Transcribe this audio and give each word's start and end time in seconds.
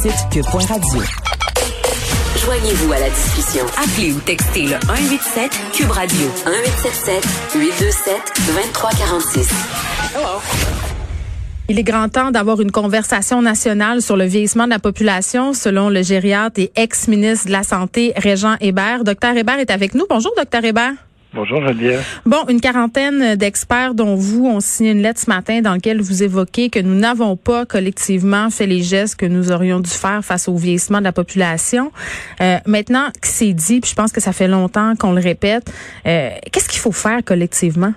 site 0.00 0.28
cube.radio. 0.30 1.02
Joignez-vous 2.42 2.90
à 2.90 3.00
la 3.00 3.10
discussion. 3.10 3.66
Appelez 3.76 4.12
ou 4.14 4.20
textez 4.20 4.62
le 4.62 4.76
187 4.86 5.50
Cube 5.74 5.90
Radio 5.90 6.26
1877 6.46 7.24
827 7.54 8.14
2346. 8.46 9.50
Hello. 10.14 10.40
Il 11.68 11.78
est 11.78 11.82
grand 11.82 12.08
temps 12.08 12.30
d'avoir 12.30 12.62
une 12.62 12.70
conversation 12.70 13.42
nationale 13.42 14.00
sur 14.00 14.16
le 14.16 14.24
vieillissement 14.24 14.64
de 14.64 14.70
la 14.70 14.78
population, 14.78 15.52
selon 15.52 15.90
le 15.90 16.02
gériatre 16.02 16.60
et 16.60 16.72
ex-ministre 16.76 17.48
de 17.48 17.52
la 17.52 17.62
Santé, 17.62 18.14
Régent 18.16 18.56
Hébert. 18.62 19.04
Docteur 19.04 19.36
Hébert 19.36 19.58
est 19.58 19.70
avec 19.70 19.94
nous. 19.94 20.06
Bonjour, 20.08 20.32
docteur 20.34 20.64
Hébert. 20.64 20.94
Bonjour 21.32 21.60
Geneviève. 21.62 22.04
Bon, 22.26 22.44
une 22.48 22.60
quarantaine 22.60 23.36
d'experts 23.36 23.94
dont 23.94 24.16
vous 24.16 24.46
ont 24.46 24.58
signé 24.58 24.90
une 24.90 25.02
lettre 25.02 25.20
ce 25.20 25.30
matin 25.30 25.60
dans 25.60 25.74
laquelle 25.74 26.00
vous 26.00 26.24
évoquez 26.24 26.70
que 26.70 26.80
nous 26.80 26.96
n'avons 26.96 27.36
pas 27.36 27.64
collectivement 27.66 28.50
fait 28.50 28.66
les 28.66 28.82
gestes 28.82 29.14
que 29.14 29.26
nous 29.26 29.52
aurions 29.52 29.78
dû 29.78 29.90
faire 29.90 30.24
face 30.24 30.48
au 30.48 30.56
vieillissement 30.56 30.98
de 30.98 31.04
la 31.04 31.12
population. 31.12 31.92
Euh, 32.40 32.56
maintenant 32.66 33.10
que 33.20 33.28
c'est 33.28 33.52
dit, 33.52 33.80
puis 33.80 33.90
je 33.90 33.94
pense 33.94 34.10
que 34.10 34.20
ça 34.20 34.32
fait 34.32 34.48
longtemps 34.48 34.96
qu'on 34.96 35.12
le 35.12 35.20
répète, 35.20 35.72
euh, 36.04 36.30
qu'est-ce 36.50 36.68
qu'il 36.68 36.80
faut 36.80 36.90
faire 36.90 37.20
collectivement? 37.24 37.92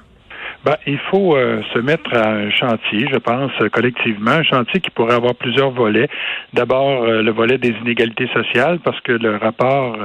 Ben, 0.63 0.77
il 0.87 0.97
faut 1.11 1.35
euh, 1.35 1.61
se 1.73 1.79
mettre 1.79 2.15
à 2.15 2.29
un 2.29 2.49
chantier, 2.49 3.07
je 3.11 3.17
pense, 3.17 3.51
collectivement, 3.73 4.31
un 4.31 4.43
chantier 4.43 4.79
qui 4.79 4.91
pourrait 4.91 5.15
avoir 5.15 5.35
plusieurs 5.35 5.71
volets. 5.71 6.07
D'abord, 6.53 7.03
euh, 7.03 7.21
le 7.21 7.31
volet 7.31 7.57
des 7.57 7.75
inégalités 7.81 8.27
sociales, 8.27 8.79
parce 8.81 8.99
que 9.01 9.11
le 9.11 9.35
rapport 9.35 9.97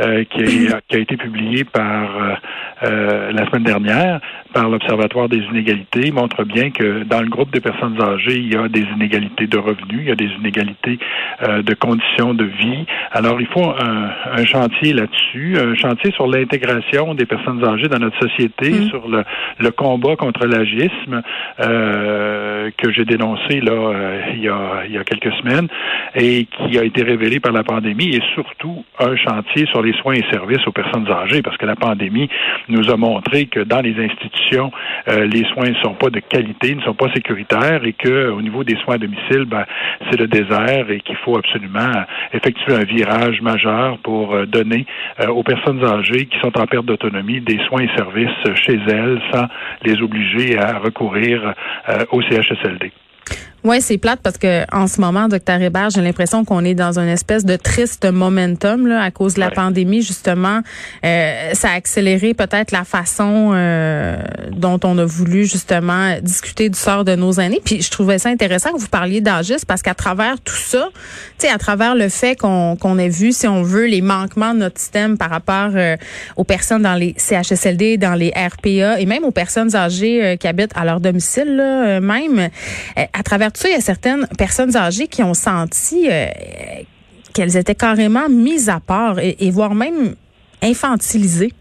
euh, 0.00 0.24
qui, 0.24 0.66
a, 0.66 0.80
qui, 0.88 0.96
a, 0.96 0.98
été 0.98 1.16
publié 1.16 1.62
par 1.62 2.10
la 2.82 3.46
semaine 3.46 3.64
dernière 3.64 4.20
par 4.52 4.68
l'Observatoire 4.68 5.28
des 5.28 5.38
inégalités 5.38 6.10
montre 6.10 6.42
bien 6.44 6.70
que 6.70 7.04
dans 7.04 7.20
le 7.20 7.28
groupe 7.28 7.52
des 7.52 7.60
personnes 7.60 8.00
âgées, 8.02 8.38
il 8.38 8.52
y 8.52 8.56
a 8.56 8.66
des 8.68 8.80
inégalités 8.96 9.46
de 9.46 9.58
revenus, 9.58 10.00
il 10.00 10.08
y 10.08 10.10
a 10.10 10.16
des 10.16 10.30
inégalités 10.40 10.98
de 11.40 11.74
conditions 11.74 12.34
de 12.34 12.44
vie. 12.44 12.84
Alors, 13.12 13.40
il 13.40 13.46
faut 13.46 13.68
un, 13.68 14.10
un 14.32 14.44
chantier 14.44 14.92
là-dessus, 14.92 15.56
un 15.56 15.76
chantier 15.76 16.10
sur 16.12 16.26
l'intégration 16.26 17.14
des 17.14 17.26
personnes 17.26 17.64
âgées 17.64 17.88
dans 17.88 18.00
notre 18.00 18.18
société, 18.18 18.70
mmh. 18.70 18.88
sur 18.88 19.08
le, 19.08 19.24
le 19.58 19.70
combat 19.70 19.99
contre 20.00 20.46
l'agisme 20.46 21.22
euh, 21.60 22.70
que 22.76 22.90
j'ai 22.90 23.04
dénoncé 23.04 23.60
là 23.60 23.72
euh, 23.72 24.20
il, 24.34 24.42
y 24.42 24.48
a, 24.48 24.82
il 24.86 24.92
y 24.92 24.98
a 24.98 25.04
quelques 25.04 25.32
semaines 25.34 25.68
et 26.14 26.46
qui 26.46 26.78
a 26.78 26.84
été 26.84 27.02
révélé 27.02 27.40
par 27.40 27.52
la 27.52 27.62
pandémie 27.62 28.08
et 28.08 28.22
surtout 28.34 28.84
un 28.98 29.16
chantier 29.16 29.66
sur 29.66 29.82
les 29.82 29.92
soins 29.94 30.14
et 30.14 30.24
services 30.30 30.66
aux 30.66 30.72
personnes 30.72 31.06
âgées 31.10 31.42
parce 31.42 31.56
que 31.56 31.66
la 31.66 31.76
pandémie 31.76 32.28
nous 32.68 32.90
a 32.90 32.96
montré 32.96 33.46
que 33.46 33.60
dans 33.60 33.80
les 33.80 33.94
institutions 34.02 34.72
euh, 35.08 35.26
les 35.26 35.44
soins 35.52 35.68
ne 35.68 35.76
sont 35.76 35.94
pas 35.94 36.10
de 36.10 36.20
qualité, 36.20 36.74
ne 36.74 36.82
sont 36.82 36.94
pas 36.94 37.12
sécuritaires 37.14 37.84
et 37.84 37.92
que 37.92 38.30
au 38.30 38.42
niveau 38.42 38.64
des 38.64 38.76
soins 38.76 38.94
à 38.94 38.98
domicile 38.98 39.44
ben, 39.46 39.64
c'est 40.10 40.18
le 40.18 40.26
désert 40.26 40.90
et 40.90 41.00
qu'il 41.00 41.16
faut 41.16 41.36
absolument 41.36 41.92
effectuer 42.32 42.74
un 42.74 42.84
virage 42.84 43.40
majeur 43.42 43.98
pour 43.98 44.36
donner 44.46 44.86
aux 45.28 45.42
personnes 45.42 45.84
âgées 45.84 46.26
qui 46.26 46.38
sont 46.40 46.56
en 46.58 46.66
perte 46.66 46.86
d'autonomie 46.86 47.40
des 47.40 47.58
soins 47.66 47.82
et 47.82 47.90
services 47.96 48.54
chez 48.54 48.78
elles 48.88 49.20
sans 49.32 49.46
les 49.84 49.89
obliger 49.98 50.58
à 50.58 50.78
recourir 50.78 51.54
euh, 51.88 52.04
au 52.12 52.22
CHSLD. 52.22 52.92
Oui, 53.62 53.82
c'est 53.82 53.98
plate 53.98 54.20
parce 54.22 54.38
que 54.38 54.64
en 54.74 54.86
ce 54.86 55.02
moment, 55.02 55.28
docteur 55.28 55.60
Hébert, 55.60 55.90
j'ai 55.90 56.00
l'impression 56.00 56.46
qu'on 56.46 56.64
est 56.64 56.74
dans 56.74 56.98
une 56.98 57.08
espèce 57.08 57.44
de 57.44 57.56
triste 57.56 58.10
momentum 58.10 58.86
là, 58.86 59.02
à 59.02 59.10
cause 59.10 59.34
de 59.34 59.40
la 59.40 59.50
pandémie. 59.50 60.00
Justement, 60.00 60.60
euh, 61.04 61.50
ça 61.52 61.68
a 61.68 61.74
accéléré 61.74 62.32
peut-être 62.32 62.70
la 62.70 62.84
façon 62.84 63.50
euh, 63.52 64.16
dont 64.52 64.80
on 64.82 64.96
a 64.96 65.04
voulu 65.04 65.44
justement 65.44 66.16
discuter 66.22 66.70
du 66.70 66.78
sort 66.78 67.04
de 67.04 67.14
nos 67.16 67.32
aînés. 67.32 67.60
Puis 67.62 67.82
je 67.82 67.90
trouvais 67.90 68.18
ça 68.18 68.30
intéressant 68.30 68.72
que 68.72 68.78
vous 68.78 68.88
parliez 68.88 69.20
d'âgisme 69.20 69.66
parce 69.68 69.82
qu'à 69.82 69.94
travers 69.94 70.40
tout 70.40 70.56
ça, 70.56 70.88
tu 71.38 71.46
sais, 71.46 71.52
à 71.52 71.58
travers 71.58 71.94
le 71.94 72.08
fait 72.08 72.36
qu'on 72.36 72.76
qu'on 72.76 72.96
ait 72.96 73.10
vu, 73.10 73.32
si 73.32 73.46
on 73.46 73.62
veut, 73.62 73.84
les 73.84 74.00
manquements 74.00 74.54
de 74.54 74.60
notre 74.60 74.80
système 74.80 75.18
par 75.18 75.28
rapport 75.28 75.72
euh, 75.74 75.96
aux 76.36 76.44
personnes 76.44 76.82
dans 76.82 76.94
les 76.94 77.14
CHSLD, 77.18 77.98
dans 77.98 78.14
les 78.14 78.30
RPA 78.30 78.98
et 78.98 79.04
même 79.04 79.24
aux 79.24 79.32
personnes 79.32 79.76
âgées 79.76 80.24
euh, 80.24 80.36
qui 80.36 80.48
habitent 80.48 80.72
à 80.74 80.86
leur 80.86 81.00
domicile, 81.00 81.56
là, 81.56 82.00
même 82.00 82.48
à 82.96 83.22
travers 83.22 83.49
tout 83.50 83.60
ça, 83.60 83.68
il 83.68 83.72
y 83.72 83.76
a 83.76 83.80
certaines 83.80 84.26
personnes 84.38 84.76
âgées 84.76 85.06
qui 85.06 85.22
ont 85.22 85.34
senti 85.34 86.08
euh, 86.10 86.26
qu'elles 87.34 87.56
étaient 87.56 87.74
carrément 87.74 88.28
mises 88.28 88.68
à 88.68 88.80
part 88.80 89.18
et, 89.18 89.50
voire 89.50 89.74
même 89.74 90.14
infantilisées. 90.62 91.52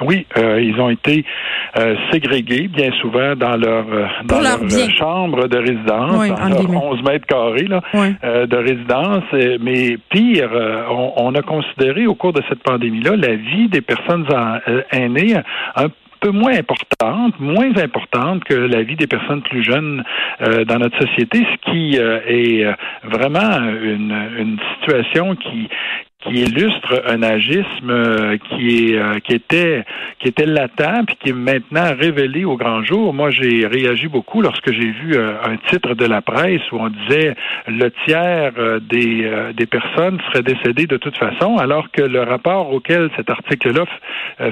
Oui, 0.00 0.26
euh, 0.36 0.60
ils 0.60 0.80
ont 0.80 0.90
été 0.90 1.24
euh, 1.78 1.94
ségrégés 2.10 2.66
bien 2.66 2.90
souvent 3.00 3.36
dans 3.36 3.56
leur 3.56 3.84
dans 4.24 4.40
leur, 4.40 4.58
chambre 4.98 5.46
de 5.46 5.58
résidence, 5.58 6.28
11 6.68 7.02
mètres 7.04 7.26
carrés 7.26 7.68
là, 7.68 7.82
de 8.46 8.56
résidence. 8.56 9.24
Mais 9.60 9.96
pire, 10.10 10.50
on, 10.90 11.12
on, 11.16 11.34
a 11.34 11.42
considéré 11.42 12.06
au 12.06 12.14
cours 12.14 12.32
de 12.32 12.42
cette 12.48 12.62
pandémie-là 12.64 13.16
la 13.16 13.36
vie 13.36 13.68
des 13.68 13.80
personnes 13.80 14.26
aînées 14.90 15.36
un 15.76 15.88
peu 16.22 16.30
moins 16.30 16.56
importante, 16.56 17.38
moins 17.40 17.76
importante 17.76 18.44
que 18.44 18.54
la 18.54 18.82
vie 18.82 18.96
des 18.96 19.08
personnes 19.08 19.42
plus 19.42 19.62
jeunes 19.62 20.04
euh, 20.40 20.64
dans 20.64 20.78
notre 20.78 20.98
société, 20.98 21.44
ce 21.52 21.70
qui 21.70 21.98
euh, 21.98 22.20
est 22.26 22.64
euh, 22.64 22.72
vraiment 23.02 23.58
une, 23.82 24.16
une 24.38 24.58
situation 24.78 25.34
qui 25.34 25.68
qui 26.22 26.42
illustre 26.42 27.02
un 27.06 27.22
agisme 27.22 27.90
euh, 27.90 28.36
qui 28.36 28.92
est 28.92 28.96
euh, 28.96 29.18
qui 29.20 29.34
était 29.34 29.84
qui 30.20 30.28
était 30.28 30.46
latent 30.46 31.06
puis 31.06 31.16
qui 31.16 31.30
est 31.30 31.34
maintenant 31.34 31.94
révélé 31.98 32.44
au 32.44 32.56
grand 32.56 32.82
jour. 32.84 33.12
Moi, 33.12 33.30
j'ai 33.30 33.66
réagi 33.66 34.08
beaucoup 34.08 34.40
lorsque 34.40 34.70
j'ai 34.72 34.90
vu 34.90 35.14
euh, 35.14 35.34
un 35.44 35.56
titre 35.68 35.94
de 35.94 36.06
la 36.06 36.22
presse 36.22 36.62
où 36.70 36.76
on 36.76 36.90
disait 36.90 37.34
le 37.66 37.90
tiers 38.06 38.52
des 38.80 39.30
des 39.54 39.66
personnes 39.66 40.18
seraient 40.28 40.42
décédées 40.42 40.86
de 40.86 40.96
toute 40.96 41.16
façon, 41.16 41.56
alors 41.58 41.90
que 41.90 42.02
le 42.02 42.22
rapport 42.22 42.72
auquel 42.72 43.10
cet 43.16 43.30
article-là 43.30 43.84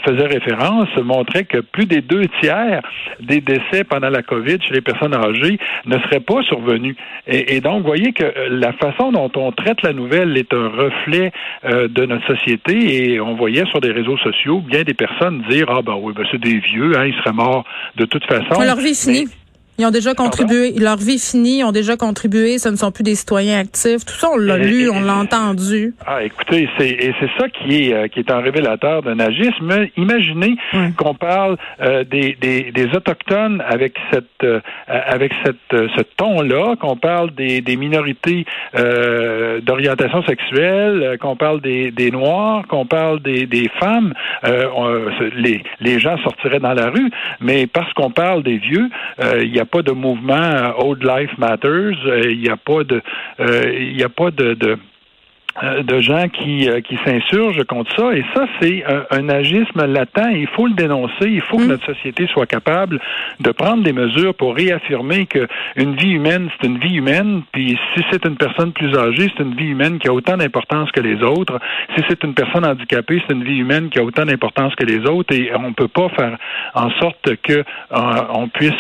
faisait 0.05 0.27
référence 0.27 0.89
montrait 1.03 1.45
que 1.45 1.59
plus 1.59 1.87
des 1.87 2.01
deux 2.01 2.27
tiers 2.41 2.83
des 3.21 3.41
décès 3.41 3.85
pendant 3.85 4.11
la 4.11 4.23
COVID 4.23 4.59
chez 4.61 4.75
les 4.75 4.81
personnes 4.81 5.15
âgées 5.15 5.59
ne 5.87 5.99
seraient 5.99 6.21
pas 6.21 6.43
survenus. 6.43 6.97
Et, 7.27 7.57
et 7.57 7.61
donc, 7.61 7.85
voyez 7.85 8.13
que 8.13 8.25
la 8.49 8.73
façon 8.73 9.13
dont 9.13 9.31
on 9.37 9.53
traite 9.53 9.83
la 9.83 9.93
nouvelle 9.93 10.37
est 10.37 10.53
un 10.53 10.69
reflet 10.69 11.33
euh, 11.65 11.89
de 11.89 12.07
notre 12.07 12.27
société 12.27 13.13
et 13.13 13.21
on 13.21 13.35
voyait 13.35 13.67
sur 13.67 13.81
des 13.81 13.93
réseaux 13.93 14.17
sociaux 14.19 14.61
bien 14.61 14.83
des 14.83 14.95
personnes 14.95 15.43
dire 15.51 15.67
ah 15.69 15.83
ben 15.83 15.95
oui 16.01 16.15
ben 16.17 16.25
c'est 16.31 16.41
des 16.41 16.59
vieux 16.59 16.97
hein, 16.97 17.05
ils 17.07 17.15
seraient 17.17 17.35
morts 17.35 17.65
de 17.97 18.07
toute 18.07 18.25
façon. 18.25 18.63
Leur 18.63 18.77
vie 18.77 18.95
finie. 18.95 19.27
Ils 19.81 19.87
ont 19.87 19.91
déjà 19.91 20.13
contribué. 20.13 20.75
Leur 20.79 20.99
vie 20.99 21.19
finie, 21.19 21.61
ils 21.61 21.65
ont 21.65 21.73
déjà 21.73 21.97
contribué. 21.97 22.59
Ce 22.59 22.69
ne 22.69 22.77
sont 22.77 22.93
plus 22.93 23.03
des 23.03 23.15
citoyens 23.15 23.59
actifs. 23.61 24.05
Tout 24.05 24.13
ça, 24.13 24.29
on 24.31 24.37
l'a 24.37 24.59
lu, 24.59 24.91
on 24.91 25.01
l'a 25.01 25.15
entendu. 25.15 25.95
Ah, 26.07 26.23
écoutez, 26.23 26.69
c'est 26.77 26.91
et 26.91 27.15
c'est 27.19 27.31
ça 27.39 27.49
qui 27.49 27.85
est 27.85 27.95
euh, 27.95 28.09
qui 28.09 28.19
est 28.19 28.31
un 28.31 28.41
révélateur 28.41 29.01
d'un 29.03 29.19
agisme. 29.19 29.87
Imaginez 29.97 30.57
qu'on 30.99 31.15
parle 31.15 31.57
euh, 31.81 32.05
des, 32.05 32.37
des, 32.39 32.73
des 32.73 32.95
autochtones 32.95 33.63
avec 33.67 33.95
cette 34.13 34.45
euh, 34.45 34.61
avec 34.87 35.33
cette 35.47 35.57
ce 35.71 36.03
ton-là, 36.19 36.77
qu'on 36.77 36.97
parle 36.97 37.31
des, 37.35 37.63
des 37.63 37.77
minorités 37.77 38.45
d'orientation 39.63 40.23
sexuelle, 40.25 41.17
qu'on 41.21 41.37
parle 41.37 41.63
des, 41.63 41.91
des 41.91 42.11
noirs, 42.11 42.67
qu'on 42.69 42.85
parle 42.85 43.21
des, 43.23 43.47
des 43.47 43.71
femmes. 43.81 44.13
les 45.37 45.63
les 45.81 45.99
gens 45.99 46.19
sortiraient 46.19 46.61
dans 46.61 46.75
la 46.75 46.91
rue, 46.91 47.11
mais 47.41 47.67
parce 47.67 47.91
qu'on 47.95 48.11
parle 48.11 48.43
des 48.43 48.59
vieux, 48.59 48.91
il 49.41 49.55
y 49.55 49.61
a 49.61 49.70
pas 49.71 49.83
de 49.83 49.93
mouvement 49.93 50.35
euh, 50.35 50.73
Old 50.79 51.03
Life 51.03 51.37
Matters. 51.39 51.97
Euh, 52.07 52.31
il 52.31 52.41
n'y 52.41 52.49
a 52.49 52.57
pas 52.57 52.85
de, 52.85 53.01
euh, 53.41 53.73
il 53.79 53.97
n'y 53.97 54.03
a 54.03 54.09
pas 54.09 54.31
de, 54.31 54.55
de 54.55 54.77
de 55.83 56.01
gens 56.01 56.29
qui, 56.29 56.69
euh, 56.69 56.81
qui 56.81 56.97
s'insurgent 57.05 57.65
contre 57.65 57.95
ça. 57.97 58.13
Et 58.15 58.25
ça, 58.35 58.47
c'est 58.61 58.85
un, 59.11 59.29
agisme 59.29 59.85
latent. 59.85 60.31
Il 60.33 60.49
faut 60.49 60.67
le 60.67 60.75
dénoncer. 60.75 61.27
Il 61.27 61.43
faut 61.43 61.59
que 61.59 61.65
mm. 61.65 61.69
notre 61.69 61.87
société 61.87 62.27
soit 62.33 62.47
capable 62.47 63.01
de 63.41 63.51
prendre 63.51 63.83
des 63.83 63.93
mesures 63.93 64.35
pour 64.35 64.55
réaffirmer 64.55 65.27
que 65.27 65.47
une 65.77 65.97
vie 65.97 66.13
humaine, 66.13 66.49
c'est 66.53 66.67
une 66.67 66.79
vie 66.79 66.97
humaine. 66.97 67.43
Puis 67.53 67.79
si 67.95 68.05
c'est 68.11 68.25
une 68.25 68.37
personne 68.37 68.73
plus 68.73 68.97
âgée, 68.97 69.31
c'est 69.37 69.43
une 69.43 69.55
vie 69.55 69.69
humaine 69.69 69.99
qui 69.99 70.09
a 70.09 70.13
autant 70.13 70.37
d'importance 70.37 70.91
que 70.93 71.01
les 71.01 71.23
autres. 71.23 71.59
Si 71.97 72.03
c'est 72.09 72.23
une 72.25 72.35
personne 72.35 72.65
handicapée, 72.65 73.23
c'est 73.27 73.35
une 73.35 73.45
vie 73.45 73.59
humaine 73.59 73.91
qui 73.91 73.99
a 73.99 74.05
autant 74.05 74.25
d'importance 74.25 74.75
que 74.77 74.85
les 74.85 75.07
autres. 75.09 75.35
Et 75.35 75.51
on 75.55 75.73
peut 75.73 75.89
pas 75.89 76.09
faire 76.11 76.39
en 76.75 76.91
sorte 77.01 77.37
que 77.43 77.53
euh, 77.53 77.65
on 78.35 78.49
puisse 78.49 78.71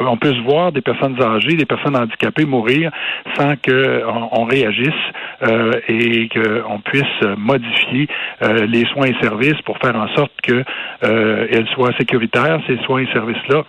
on 0.00 0.16
puisse 0.16 0.38
voir 0.44 0.72
des 0.72 0.80
personnes 0.80 1.20
âgées, 1.22 1.56
des 1.56 1.64
personnes 1.64 1.96
handicapées 1.96 2.44
mourir 2.44 2.90
sans 3.38 3.56
que 3.56 4.02
on 4.32 4.44
euh, 4.66 5.72
et 5.88 6.28
qu'on 6.28 6.80
puisse 6.80 7.22
modifier 7.36 8.08
euh, 8.42 8.66
les 8.66 8.84
soins 8.86 9.06
et 9.06 9.16
services 9.20 9.60
pour 9.64 9.78
faire 9.78 9.96
en 9.96 10.08
sorte 10.14 10.32
qu'elles 10.42 10.64
euh, 11.04 11.66
soient 11.74 11.92
sécuritaires, 11.98 12.60
ces 12.66 12.78
soins 12.84 13.02
et 13.02 13.12
services-là 13.12 13.64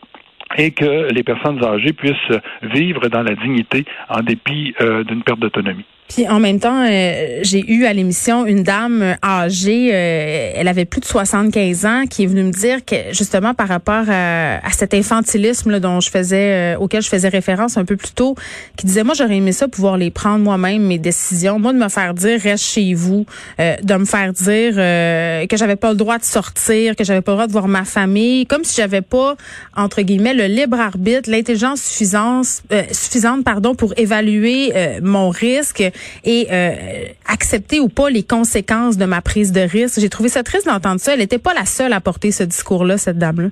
et 0.57 0.71
que 0.71 1.11
les 1.11 1.23
personnes 1.23 1.63
âgées 1.63 1.93
puissent 1.93 2.39
vivre 2.61 3.07
dans 3.09 3.23
la 3.23 3.35
dignité 3.35 3.83
en 4.09 4.21
dépit 4.21 4.75
d'une 4.79 5.23
perte 5.23 5.39
d'autonomie. 5.39 5.85
Puis 6.07 6.27
en 6.27 6.39
même 6.39 6.59
temps, 6.59 6.85
euh, 6.87 7.39
j'ai 7.41 7.65
eu 7.67 7.85
à 7.85 7.93
l'émission 7.93 8.45
une 8.45 8.61
dame 8.61 9.15
âgée, 9.23 9.89
euh, 9.91 10.51
elle 10.55 10.67
avait 10.67 10.85
plus 10.85 11.01
de 11.01 11.05
75 11.05 11.85
ans, 11.85 12.03
qui 12.07 12.23
est 12.23 12.27
venue 12.27 12.43
me 12.43 12.51
dire 12.51 12.85
que 12.85 12.95
justement 13.11 13.55
par 13.55 13.67
rapport 13.67 14.05
à, 14.07 14.59
cet 14.71 14.93
infantilisme 14.93 15.79
dont 15.79 15.99
je 16.01 16.11
faisais, 16.11 16.75
euh, 16.75 16.77
auquel 16.77 17.01
je 17.01 17.09
faisais 17.09 17.27
référence 17.27 17.77
un 17.77 17.85
peu 17.85 17.95
plus 17.95 18.11
tôt, 18.11 18.35
qui 18.77 18.85
disait 18.85 19.03
moi 19.03 19.15
j'aurais 19.15 19.37
aimé 19.37 19.51
ça 19.51 19.67
pouvoir 19.67 19.97
les 19.97 20.11
prendre 20.11 20.43
moi-même 20.43 20.83
mes 20.83 20.99
décisions, 20.99 21.57
moi 21.57 21.73
de 21.73 21.79
me 21.79 21.89
faire 21.89 22.13
dire 22.13 22.39
reste 22.39 22.65
chez 22.65 22.93
vous, 22.93 23.25
de 23.57 23.95
me 23.95 24.05
faire 24.05 24.31
dire 24.31 24.75
que 24.75 25.57
j'avais 25.57 25.75
pas 25.75 25.89
le 25.89 25.95
droit 25.95 26.19
de 26.19 26.23
sortir, 26.23 26.95
que 26.95 27.03
j'avais 27.03 27.21
pas 27.21 27.31
le 27.31 27.37
droit 27.37 27.47
de 27.47 27.51
voir 27.51 27.67
ma 27.67 27.83
famille, 27.83 28.45
comme 28.45 28.63
si 28.63 28.75
j'avais 28.75 29.01
pas 29.01 29.35
entre 29.75 30.01
guillemets 30.01 30.33
le 30.33 30.45
libre 30.45 30.79
arbitre, 30.79 31.29
l'intelligence 31.31 31.81
suffisante, 31.81 32.61
suffisante 32.91 33.43
pardon 33.43 33.73
pour 33.73 33.93
évaluer 33.97 34.71
mon 35.01 35.29
risque 35.29 35.83
et 36.23 36.47
euh, 36.51 37.05
accepter 37.27 37.79
ou 37.79 37.89
pas 37.89 38.09
les 38.09 38.23
conséquences 38.23 38.97
de 38.97 39.05
ma 39.05 39.21
prise 39.21 39.51
de 39.51 39.61
risque. 39.61 39.99
J'ai 39.99 40.09
trouvé 40.09 40.29
ça 40.29 40.43
triste 40.43 40.65
d'entendre 40.67 40.99
ça. 40.99 41.13
Elle 41.13 41.19
n'était 41.19 41.39
pas 41.39 41.53
la 41.53 41.65
seule 41.65 41.93
à 41.93 42.01
porter 42.01 42.31
ce 42.31 42.43
discours-là, 42.43 42.97
cette 42.97 43.17
dame-là. 43.17 43.49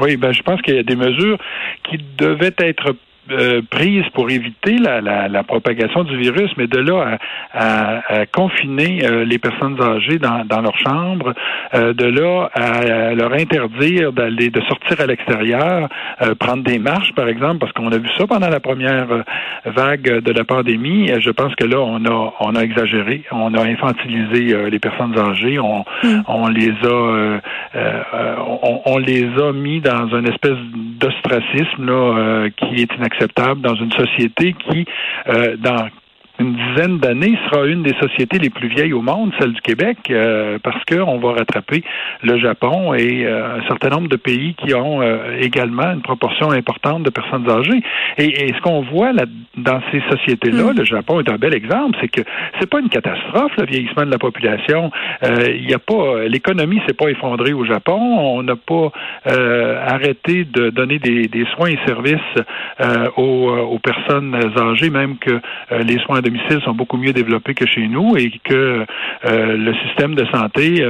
Oui, 0.00 0.16
ben 0.16 0.32
je 0.32 0.42
pense 0.42 0.62
qu'il 0.62 0.76
y 0.76 0.78
a 0.78 0.82
des 0.82 0.96
mesures 0.96 1.38
qui 1.88 1.98
devaient 2.16 2.54
être 2.58 2.94
euh, 3.30 3.62
prise 3.70 4.04
pour 4.14 4.30
éviter 4.30 4.78
la, 4.78 5.00
la, 5.00 5.28
la, 5.28 5.42
propagation 5.44 6.04
du 6.04 6.16
virus, 6.16 6.50
mais 6.56 6.66
de 6.66 6.78
là 6.78 7.18
à, 7.52 8.20
à, 8.20 8.26
confiner 8.26 9.04
euh, 9.04 9.24
les 9.24 9.38
personnes 9.38 9.80
âgées 9.80 10.18
dans, 10.18 10.44
dans 10.44 10.60
leur 10.60 10.76
chambre, 10.78 11.34
euh, 11.74 11.92
de 11.92 12.06
là 12.06 12.50
à, 12.54 13.14
leur 13.14 13.32
interdire 13.32 14.12
d'aller 14.12 14.50
de 14.50 14.60
sortir 14.62 15.00
à 15.00 15.06
l'extérieur, 15.06 15.88
prendre 16.38 16.62
des 16.64 16.78
marches 16.78 17.12
par 17.14 17.28
exemple, 17.28 17.58
parce 17.58 17.72
qu'on 17.72 17.92
a 17.92 17.98
vu 17.98 18.08
ça 18.18 18.26
pendant 18.26 18.48
la 18.48 18.60
première 18.60 19.06
vague 19.64 20.20
de 20.20 20.32
la 20.32 20.44
pandémie. 20.44 21.10
Je 21.20 21.30
pense 21.30 21.54
que 21.54 21.64
là 21.64 21.78
on 21.80 22.04
a 22.04 22.34
on 22.40 22.54
a 22.56 22.60
exagéré, 22.62 23.24
on 23.30 23.54
a 23.54 23.62
infantilisé 23.62 24.70
les 24.70 24.78
personnes 24.78 25.16
âgées, 25.18 25.58
on, 25.58 25.84
mm. 26.02 26.22
on 26.26 26.48
les 26.48 26.72
a 26.84 27.40
on, 28.62 28.80
on, 28.86 28.98
les 28.98 29.24
a 29.24 29.52
mis 29.52 29.80
dans 29.80 30.08
une 30.08 30.28
espèce 30.28 30.58
d'ostracisme 31.00 31.86
là 31.86 32.48
qui 32.56 32.82
est 32.82 32.94
inacceptable 32.94 33.20
acceptable 33.30 33.60
dans 33.60 33.74
une 33.74 33.92
société 33.92 34.54
qui, 34.54 34.86
euh, 35.28 35.56
dans 35.56 35.88
une 36.40 36.54
dizaine 36.54 36.98
d'années 36.98 37.38
sera 37.44 37.66
une 37.66 37.82
des 37.82 37.94
sociétés 38.00 38.38
les 38.38 38.48
plus 38.48 38.68
vieilles 38.68 38.94
au 38.94 39.02
monde, 39.02 39.30
celle 39.38 39.52
du 39.52 39.60
Québec, 39.60 39.98
euh, 40.08 40.58
parce 40.62 40.82
qu'on 40.86 41.18
va 41.18 41.32
rattraper 41.32 41.84
le 42.22 42.38
Japon 42.38 42.94
et 42.94 43.26
euh, 43.26 43.58
un 43.58 43.62
certain 43.68 43.90
nombre 43.90 44.08
de 44.08 44.16
pays 44.16 44.54
qui 44.54 44.74
ont 44.74 45.02
euh, 45.02 45.36
également 45.38 45.92
une 45.92 46.00
proportion 46.00 46.50
importante 46.50 47.02
de 47.02 47.10
personnes 47.10 47.48
âgées. 47.48 47.82
Et, 48.16 48.50
ce 48.54 48.60
qu'on 48.62 48.80
voit 48.82 49.12
là, 49.12 49.24
dans 49.56 49.80
ces 49.92 50.02
sociétés-là, 50.10 50.72
mm. 50.72 50.78
le 50.78 50.84
Japon 50.84 51.20
est 51.20 51.30
un 51.30 51.36
bel 51.36 51.54
exemple, 51.54 51.98
c'est 52.00 52.08
que 52.08 52.22
c'est 52.58 52.68
pas 52.68 52.80
une 52.80 52.88
catastrophe 52.88 53.52
le 53.58 53.66
vieillissement 53.66 54.06
de 54.06 54.10
la 54.10 54.18
population. 54.18 54.90
Il 55.22 55.68
y 55.68 55.74
a 55.74 55.78
pas 55.78 56.24
l'économie 56.26 56.80
s'est 56.86 56.94
pas 56.94 57.08
effondrée 57.08 57.52
au 57.52 57.64
Japon. 57.64 57.98
On 57.98 58.42
n'a 58.42 58.56
pas 58.56 58.90
arrêté 59.26 60.44
de 60.44 60.70
donner 60.70 60.98
des, 60.98 61.28
des, 61.28 61.44
soins 61.54 61.68
et 61.68 61.78
services 61.86 62.18
aux, 63.16 63.50
aux, 63.50 63.78
personnes 63.78 64.34
âgées, 64.56 64.90
même 64.90 65.18
que 65.18 65.40
les 65.82 65.98
soins 65.98 66.20
de 66.20 66.29
domicile 66.30 66.60
sont 66.64 66.72
beaucoup 66.72 66.96
mieux 66.96 67.12
développés 67.12 67.54
que 67.54 67.66
chez 67.66 67.86
nous 67.88 68.16
et 68.16 68.30
que 68.44 68.86
euh, 69.24 69.56
le 69.56 69.74
système 69.86 70.14
de 70.14 70.24
santé 70.26 70.82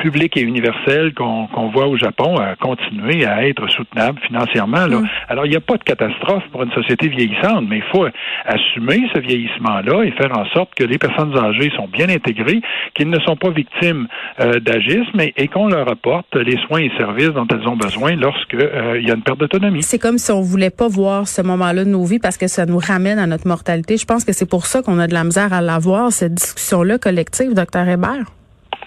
public 0.00 0.36
et 0.36 0.40
universel 0.40 1.14
qu'on 1.14 1.70
voit 1.72 1.86
au 1.86 1.96
Japon 1.96 2.36
a 2.38 2.56
continué 2.56 3.24
à 3.24 3.46
être 3.46 3.68
soutenable 3.70 4.18
financièrement. 4.26 4.86
Là. 4.86 5.00
Mm. 5.00 5.08
Alors, 5.28 5.46
il 5.46 5.50
n'y 5.50 5.56
a 5.56 5.60
pas 5.60 5.76
de 5.76 5.84
catastrophe 5.84 6.42
pour 6.52 6.62
une 6.62 6.72
société 6.72 7.08
vieillissante, 7.08 7.66
mais 7.68 7.78
il 7.78 7.84
faut 7.92 8.06
assumer 8.46 9.08
ce 9.14 9.20
vieillissement-là 9.20 10.04
et 10.04 10.10
faire 10.12 10.36
en 10.36 10.46
sorte 10.46 10.74
que 10.74 10.84
les 10.84 10.98
personnes 10.98 11.36
âgées 11.36 11.70
sont 11.76 11.88
bien 11.88 12.08
intégrées, 12.08 12.60
qu'ils 12.94 13.10
ne 13.10 13.18
sont 13.20 13.36
pas 13.36 13.50
victimes 13.50 14.08
euh, 14.40 14.60
d'agisme 14.60 15.20
et, 15.20 15.48
qu'on 15.48 15.68
leur 15.68 15.90
apporte 15.90 16.36
les 16.36 16.56
soins 16.66 16.80
et 16.80 16.92
services 16.96 17.30
dont 17.30 17.46
elles 17.50 17.66
ont 17.66 17.76
besoin 17.76 18.14
lorsqu'il 18.14 18.60
euh, 18.60 19.00
y 19.00 19.10
a 19.10 19.14
une 19.14 19.22
perte 19.22 19.40
d'autonomie. 19.40 19.82
C'est 19.82 19.98
comme 19.98 20.18
si 20.18 20.30
on 20.30 20.40
voulait 20.40 20.70
pas 20.70 20.88
voir 20.88 21.26
ce 21.26 21.42
moment-là 21.42 21.84
de 21.84 21.90
nos 21.90 22.04
vies 22.04 22.20
parce 22.20 22.38
que 22.38 22.46
ça 22.46 22.66
nous 22.66 22.78
ramène 22.78 23.18
à 23.18 23.26
notre 23.26 23.48
mortalité. 23.48 23.96
Je 23.96 24.06
pense 24.06 24.24
que 24.24 24.32
c'est 24.32 24.48
pour 24.48 24.66
ça 24.66 24.82
qu'on 24.82 24.98
a 24.98 25.06
de 25.06 25.14
la 25.14 25.24
misère 25.24 25.52
à 25.52 25.60
l'avoir, 25.60 26.12
cette 26.12 26.34
discussion-là 26.34 26.98
collective, 26.98 27.54
docteur 27.54 27.88
Hébert. 27.88 28.39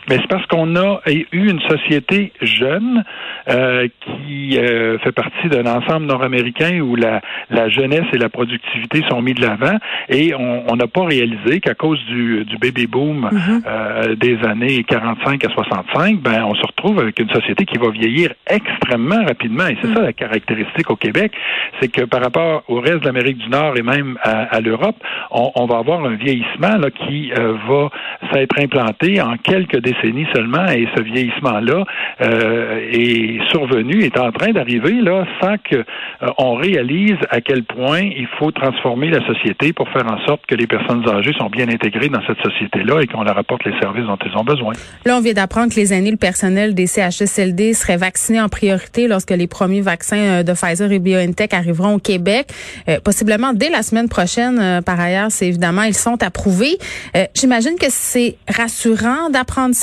Mais 0.10 0.18
c'est 0.18 0.28
parce 0.28 0.46
qu'on 0.48 0.76
a 0.76 1.00
eu 1.08 1.26
une 1.32 1.62
société 1.62 2.34
jeune 2.42 3.04
euh, 3.50 3.88
qui 4.02 4.58
euh, 4.58 4.98
fait 5.00 5.12
partie 5.12 5.48
d'un 5.50 5.66
ensemble 5.66 6.06
nord-américain 6.06 6.80
où 6.82 6.96
la, 6.96 7.22
la, 7.50 7.70
jeunesse 7.70 8.06
et 8.14 8.18
la 8.18 8.30
productivité 8.30 9.02
sont 9.10 9.22
mis 9.22 9.34
de 9.34 9.42
l'avant 9.42 9.78
et 10.10 10.34
on 10.36 10.76
n'a 10.76 10.88
pas 10.88 11.06
réalisé 11.06 11.60
qu'à 11.60 11.74
cause 11.74 12.04
du, 12.06 12.44
du 12.46 12.58
baby 12.58 12.88
boom 12.88 13.30
mm-hmm. 13.32 13.62
euh, 13.66 14.16
des 14.16 14.38
années 14.46 14.84
45 14.84 15.46
à 15.46 15.50
65, 15.50 16.20
ben 16.20 16.44
on 16.46 16.54
se 16.56 16.66
retrouve 16.66 17.00
avec 17.00 17.20
une 17.20 17.30
société 17.30 17.66
qui 17.66 17.78
va 17.78 17.90
vieillir 17.90 18.34
extrêmement 18.48 19.24
rapidement 19.26 19.68
et 19.68 19.78
c'est 19.82 19.90
mm. 19.90 19.96
ça 19.96 20.02
la 20.02 20.14
caractéristique 20.14 20.90
au 20.90 20.96
Québec, 20.96 21.32
c'est 21.80 21.92
que 21.92 22.04
par 22.04 22.22
rapport 22.22 22.64
au 22.68 22.80
reste 22.80 23.00
de 23.00 23.06
l'Amérique 23.06 23.38
du 23.38 23.50
Nord 23.50 23.78
et 23.78 23.82
même 23.82 24.18
à, 24.24 24.60
l'Europe, 24.60 24.98
on, 25.32 25.52
on, 25.56 25.66
va 25.66 25.78
avoir 25.78 26.04
un 26.06 26.16
vieillissement 26.16 26.78
là, 26.78 26.90
qui 26.92 27.32
va 27.32 27.90
s'être 28.32 28.60
implanté 28.60 29.22
en 29.22 29.38
quelques 29.38 29.80
décennies 29.80 29.93
décennies 29.94 30.28
seulement 30.34 30.66
et 30.68 30.88
ce 30.96 31.02
vieillissement-là 31.02 31.84
euh, 32.22 32.90
est 32.92 33.40
survenu, 33.52 34.04
est 34.04 34.18
en 34.18 34.32
train 34.32 34.52
d'arriver 34.52 34.94
là 35.02 35.26
sans 35.42 35.58
que 35.58 35.76
euh, 35.76 36.28
on 36.38 36.56
réalise 36.56 37.18
à 37.30 37.42
quel 37.42 37.64
point 37.64 38.02
il 38.02 38.28
faut 38.40 38.52
transformer 38.52 39.10
la 39.10 39.26
société 39.26 39.74
pour 39.74 39.90
faire 39.90 40.06
en 40.06 40.24
sorte 40.26 40.46
que 40.46 40.56
les 40.56 40.68
personnes 40.68 41.08
âgées 41.08 41.34
sont 41.38 41.50
bien 41.50 41.68
intégrées 41.68 42.10
dans 42.10 42.22
cette 42.28 42.42
société-là 42.42 43.02
et 43.02 43.08
qu'on 43.08 43.24
leur 43.24 43.38
apporte 43.38 43.66
les 43.66 43.78
services 43.80 44.06
dont 44.06 44.18
elles 44.26 44.38
ont 44.38 44.44
besoin. 44.44 44.74
Là, 45.06 45.18
on 45.18 45.22
vient 45.22 45.34
d'apprendre 45.34 45.74
que 45.74 45.80
les 45.80 45.94
aînés, 45.94 46.12
le 46.12 46.18
personnel 46.18 46.74
des 46.74 46.88
CHSLD 46.88 47.74
seraient 47.74 47.98
vaccinés 47.98 48.42
en 48.42 48.50
priorité 48.50 49.08
lorsque 49.08 49.32
les 49.32 49.48
premiers 49.48 49.82
vaccins 49.82 50.18
euh, 50.18 50.44
de 50.44 50.54
Pfizer 50.54 50.92
et 50.92 51.00
BioNTech 51.00 51.54
arriveront 51.54 51.96
au 51.96 52.00
Québec, 52.00 52.48
possiblement 53.04 53.54
dès 53.54 53.70
la 53.70 53.82
semaine 53.82 54.10
prochaine. 54.10 54.82
par 54.86 55.00
ailleurs, 55.00 55.28
c'est 55.30 55.48
évidemment, 55.48 55.84
ils 55.84 55.94
sont 55.94 56.22
approuvés. 56.24 56.78
J'imagine 57.36 57.76
que 57.80 57.88
c'est 57.90 58.36
rassurant 58.48 59.30
d'apprendre. 59.32 59.74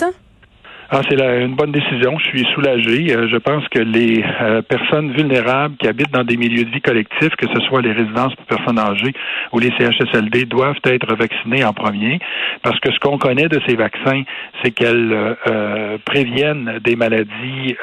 Ah, 0.93 1.03
c'est 1.09 1.21
une 1.21 1.55
bonne 1.55 1.71
décision. 1.71 2.19
Je 2.19 2.25
suis 2.25 2.45
soulagé. 2.53 3.15
Euh, 3.15 3.29
je 3.29 3.37
pense 3.37 3.63
que 3.69 3.79
les 3.79 4.25
euh, 4.43 4.61
personnes 4.61 5.13
vulnérables 5.13 5.77
qui 5.77 5.87
habitent 5.87 6.11
dans 6.11 6.25
des 6.25 6.37
milieux 6.37 6.65
de 6.65 6.71
vie 6.71 6.81
collectifs, 6.81 7.37
que 7.37 7.47
ce 7.47 7.61
soit 7.67 7.81
les 7.81 7.93
résidences 7.93 8.35
pour 8.35 8.45
personnes 8.47 8.79
âgées 8.81 9.13
ou 9.53 9.61
les 9.61 9.71
CHSLD, 9.79 10.47
doivent 10.47 10.81
être 10.85 11.15
vaccinées 11.15 11.63
en 11.63 11.73
premier, 11.73 12.19
parce 12.65 12.81
que 12.81 12.91
ce 12.91 12.99
qu'on 12.99 13.19
connaît 13.19 13.49
de 13.49 13.61
ces 13.69 13.77
vaccins, 13.77 14.25
c'est 14.65 14.73
qu'elles 14.73 15.37
euh, 15.47 15.97
préviennent 16.05 16.81
des 16.83 16.97
maladies 16.97 17.77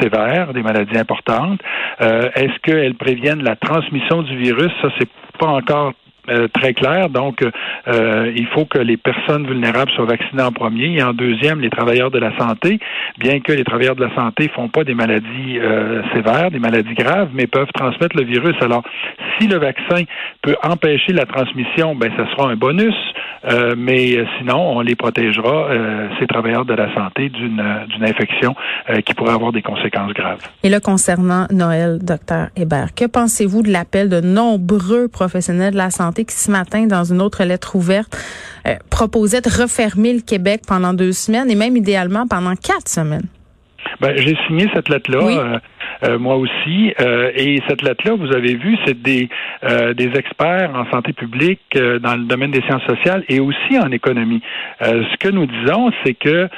sévères, 0.00 0.52
des 0.52 0.62
maladies 0.62 0.98
importantes. 0.98 1.60
Est-ce 2.00 2.58
qu'elles 2.62 2.94
préviennent 2.94 3.42
la 3.42 3.56
transmission 3.56 4.22
du 4.22 4.36
virus? 4.36 4.70
Ça, 4.82 4.88
c'est 4.98 5.08
pas 5.38 5.46
encore 5.46 5.94
euh, 6.30 6.48
très 6.48 6.72
clair. 6.72 7.10
Donc, 7.10 7.44
euh, 7.86 8.32
il 8.34 8.46
faut 8.48 8.64
que 8.64 8.78
les 8.78 8.96
personnes 8.96 9.46
vulnérables 9.46 9.90
soient 9.92 10.06
vaccinées 10.06 10.42
en 10.42 10.52
premier 10.52 10.96
et 10.96 11.02
en 11.02 11.12
deuxième, 11.12 11.60
les 11.60 11.70
travailleurs 11.70 12.10
de 12.10 12.18
la 12.18 12.36
santé, 12.38 12.78
bien 13.18 13.40
que 13.40 13.52
les 13.52 13.64
travailleurs 13.64 13.96
de 13.96 14.04
la 14.04 14.14
santé 14.14 14.48
font 14.48 14.68
pas 14.68 14.84
des 14.84 14.94
maladies 14.94 15.58
euh, 15.58 16.02
sévères, 16.14 16.50
des 16.50 16.58
maladies 16.58 16.94
graves, 16.94 17.28
mais 17.34 17.46
peuvent 17.46 17.72
transmettre 17.74 18.16
le 18.16 18.24
virus. 18.24 18.54
Alors, 18.62 18.82
si 19.38 19.48
le 19.48 19.58
vaccin 19.58 20.04
peut 20.42 20.56
empêcher 20.62 21.12
la 21.12 21.26
transmission, 21.26 21.94
ben, 21.94 22.10
ça 22.16 22.26
sera 22.30 22.50
un 22.50 22.56
bonus. 22.56 22.94
Euh, 23.46 23.74
mais 23.76 24.24
sinon, 24.38 24.78
on 24.78 24.80
les 24.80 24.94
protégera, 24.94 25.68
euh, 25.68 26.08
ces 26.18 26.26
travailleurs 26.26 26.64
de 26.64 26.72
la 26.72 26.92
santé, 26.94 27.28
d'une 27.28 27.62
d'une 27.88 28.04
infection 28.04 28.54
qui 29.04 29.14
pourrait 29.14 29.32
avoir 29.32 29.52
des 29.52 29.62
conséquences 29.62 30.12
graves. 30.12 30.40
Et 30.62 30.68
là, 30.68 30.80
concernant 30.80 31.46
Noël, 31.50 31.98
docteur 32.00 32.48
Hébert, 32.56 32.94
que 32.94 33.04
pensez-vous 33.06 33.62
de 33.62 33.70
l'appel 33.70 34.08
de 34.08 34.20
nombreux 34.20 35.08
professionnels 35.08 35.72
de 35.72 35.78
la 35.78 35.90
santé 35.90 36.13
qui 36.22 36.36
ce 36.36 36.50
matin, 36.50 36.86
dans 36.86 37.04
une 37.04 37.20
autre 37.20 37.42
lettre 37.44 37.76
ouverte, 37.76 38.16
euh, 38.66 38.76
proposait 38.90 39.40
de 39.40 39.50
refermer 39.50 40.12
le 40.12 40.20
Québec 40.20 40.62
pendant 40.66 40.94
deux 40.94 41.12
semaines 41.12 41.50
et 41.50 41.54
même 41.54 41.76
idéalement 41.76 42.26
pendant 42.26 42.54
quatre 42.54 42.88
semaines. 42.88 43.26
Ben, 44.00 44.16
j'ai 44.16 44.36
signé 44.46 44.68
cette 44.74 44.88
lettre-là. 44.88 45.18
Euh, 45.26 45.58
euh, 46.02 46.18
moi 46.18 46.36
aussi. 46.36 46.92
Euh, 47.00 47.30
et 47.34 47.60
cette 47.68 47.82
lettre-là, 47.82 48.14
vous 48.14 48.32
avez 48.34 48.54
vu, 48.54 48.76
c'est 48.84 49.00
des, 49.00 49.28
euh, 49.64 49.94
des 49.94 50.10
experts 50.16 50.70
en 50.74 50.90
santé 50.90 51.12
publique 51.12 51.60
dans 51.74 52.16
le 52.16 52.24
domaine 52.24 52.50
des 52.50 52.62
sciences 52.62 52.84
sociales 52.84 53.24
et 53.28 53.40
aussi 53.40 53.78
en 53.78 53.90
économie. 53.90 54.42
ce 54.80 55.16
que 55.18 55.28
nous 55.28 55.46
disons, 55.46 55.90
c'est 56.04 56.14
que 56.14 56.48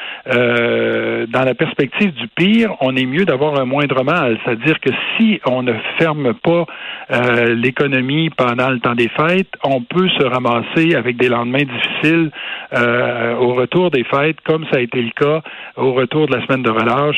dans 1.26 1.42
la 1.44 1.54
perspective 1.54 2.12
du 2.12 2.28
pire, 2.28 2.74
on 2.80 2.96
est 2.96 3.06
mieux 3.06 3.24
d'avoir 3.24 3.58
un 3.60 3.64
moindre 3.64 4.04
mal. 4.04 4.38
C'est-à-dire 4.44 4.80
que 4.80 4.90
si 5.16 5.40
on 5.46 5.62
ne 5.62 5.72
ferme 5.98 6.34
pas 6.34 6.66
l'économie 7.54 8.30
pendant 8.30 8.70
le 8.70 8.80
temps 8.80 8.94
des 8.94 9.08
fêtes, 9.08 9.52
on 9.64 9.80
peut 9.82 10.08
se 10.08 10.24
ramasser 10.24 10.94
avec 10.94 11.16
des 11.16 11.28
lendemains 11.28 11.64
difficiles 11.64 12.30
au 13.40 13.54
retour 13.54 13.90
des 13.90 14.04
fêtes, 14.04 14.40
comme 14.44 14.64
ça 14.70 14.78
a 14.78 14.80
été 14.80 15.00
le 15.00 15.10
cas 15.10 15.42
au 15.76 15.92
retour 15.92 16.26
de 16.26 16.36
la 16.36 16.44
semaine 16.46 16.62
de 16.62 16.70
relâche 16.70 17.15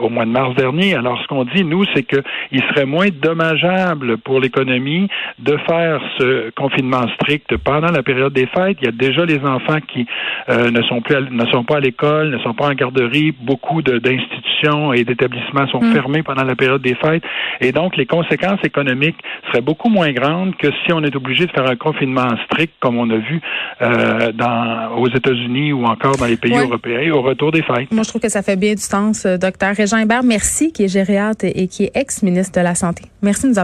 au 0.00 0.08
mois 0.08 0.24
de 0.24 0.30
mars 0.30 0.54
dernier. 0.54 0.94
Alors, 0.94 1.20
ce 1.22 1.26
qu'on 1.26 1.44
dit, 1.44 1.64
nous, 1.64 1.84
c'est 1.94 2.02
qu'il 2.02 2.62
serait 2.70 2.86
moins 2.86 3.08
dommageable 3.10 4.18
pour 4.18 4.40
l'économie 4.40 5.08
de 5.38 5.56
faire 5.68 6.00
ce 6.18 6.50
confinement 6.50 7.06
strict 7.14 7.56
pendant 7.58 7.90
la 7.90 8.02
période 8.02 8.32
des 8.32 8.46
fêtes. 8.46 8.78
Il 8.80 8.86
y 8.86 8.88
a 8.88 8.92
déjà 8.92 9.24
les 9.24 9.40
enfants 9.40 9.78
qui 9.92 10.06
ne 10.48 10.82
sont 10.82 11.00
plus 11.00 11.18
ne 11.30 11.46
sont 11.46 11.64
pas 11.64 11.76
à 11.76 11.80
l'école, 11.80 12.30
ne 12.30 12.38
sont 12.38 12.54
pas 12.54 12.68
en 12.68 12.74
garderie. 12.74 13.32
Beaucoup 13.32 13.82
d'institutions 13.82 14.92
et 14.92 15.04
d'établissements 15.04 15.66
sont 15.68 15.80
mm. 15.80 15.92
fermés 15.92 16.22
pendant 16.22 16.44
la 16.44 16.56
période 16.56 16.82
des 16.82 16.94
fêtes. 16.94 17.22
Et 17.60 17.72
donc, 17.72 17.96
les 17.96 18.06
conséquences 18.06 18.60
économiques 18.64 19.16
seraient 19.48 19.60
beaucoup 19.60 19.88
moins 19.88 20.12
grandes 20.12 20.56
que 20.56 20.68
si 20.84 20.92
on 20.92 21.02
est 21.02 21.14
obligé 21.14 21.46
de 21.46 21.52
faire 21.52 21.68
un 21.68 21.76
confinement 21.76 22.28
strict, 22.46 22.74
comme 22.80 22.98
on 22.98 23.08
a 23.10 23.16
vu 23.16 23.40
euh, 23.82 24.32
dans, 24.32 24.96
aux 24.96 25.08
États-Unis 25.08 25.72
ou 25.72 25.84
encore 25.84 26.16
dans 26.16 26.26
les 26.26 26.36
pays 26.36 26.56
européens 26.56 27.12
au 27.12 27.22
retour 27.22 27.52
des 27.52 27.62
fêtes. 27.62 27.90
Moi, 27.90 28.02
je 28.02 28.08
trouve 28.08 28.22
que 28.22 28.28
ça 28.28 28.42
fait 28.42 28.56
bien 28.56 28.74
du 28.74 28.82
sens, 28.82 29.07
euh, 29.26 29.38
docteur 29.38 29.74
Régent 29.74 29.98
Hébert. 29.98 30.22
Merci, 30.22 30.72
qui 30.72 30.84
est 30.84 30.88
gériatre 30.88 31.44
et 31.44 31.66
qui 31.68 31.84
est 31.84 31.92
ex-ministre 31.94 32.58
de 32.58 32.64
la 32.64 32.74
Santé. 32.74 33.04
Merci 33.22 33.42
de 33.42 33.48
nous 33.48 33.52
avoir 33.52 33.56